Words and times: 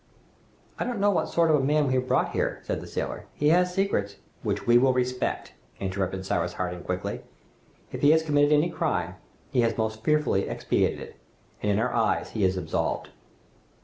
"I 0.79 0.83
don't 0.83 0.99
know 0.99 1.11
what 1.11 1.29
sort 1.29 1.51
of 1.51 1.57
a 1.57 1.63
man 1.63 1.85
we 1.85 1.93
have 1.93 2.07
brought 2.07 2.31
here," 2.31 2.59
said 2.63 2.81
the 2.81 2.87
sailor. 2.87 3.25
"He 3.35 3.49
has 3.49 3.71
secrets" 3.71 4.15
"Which 4.41 4.65
we 4.65 4.79
will 4.79 4.93
respect," 4.93 5.53
interrupted 5.79 6.25
Cyrus 6.25 6.53
Harding 6.53 6.81
quickly. 6.81 7.21
"If 7.91 8.01
he 8.01 8.09
has 8.09 8.23
committed 8.23 8.51
any 8.51 8.71
crime, 8.71 9.13
he 9.51 9.61
has 9.61 9.77
most 9.77 10.01
fearfully 10.03 10.47
expiated 10.49 10.99
it, 10.99 11.17
and 11.61 11.71
in 11.73 11.77
our 11.77 11.93
eyes 11.93 12.31
he 12.31 12.43
is 12.43 12.57
absolved." 12.57 13.09